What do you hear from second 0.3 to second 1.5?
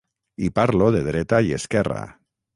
I parlo de dreta